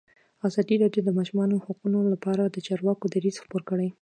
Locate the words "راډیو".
0.83-1.01